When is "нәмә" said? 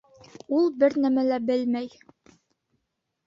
1.03-1.25